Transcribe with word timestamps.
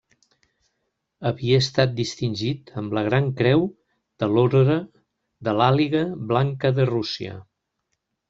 Havia 1.29 1.57
estat 1.63 1.91
distingit 1.99 2.71
amb 2.81 2.95
la 2.99 3.03
Gran 3.09 3.27
Creu 3.43 3.61
de 4.23 4.29
l'orde 4.33 4.79
de 5.49 5.55
l'Àliga 5.61 6.01
Blanca 6.33 6.75
de 6.81 6.89
Rússia. 6.93 7.37